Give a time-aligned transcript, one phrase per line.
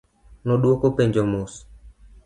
[0.45, 1.53] Nodwoko penjo mos.